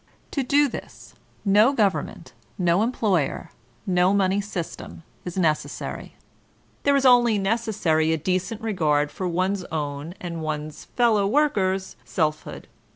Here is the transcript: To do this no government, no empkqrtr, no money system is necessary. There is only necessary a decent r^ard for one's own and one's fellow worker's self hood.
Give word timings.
To 0.31 0.41
do 0.41 0.67
this 0.67 1.13
no 1.45 1.73
government, 1.73 2.33
no 2.57 2.79
empkqrtr, 2.79 3.49
no 3.85 4.15
money 4.15 4.41
system 4.41 5.03
is 5.25 5.37
necessary. 5.37 6.15
There 6.81 6.95
is 6.95 7.05
only 7.05 7.37
necessary 7.37 8.11
a 8.11 8.17
decent 8.17 8.63
r^ard 8.63 9.11
for 9.11 9.27
one's 9.27 9.63
own 9.65 10.15
and 10.19 10.41
one's 10.41 10.85
fellow 10.85 11.27
worker's 11.27 11.97
self 12.03 12.41
hood. 12.45 12.67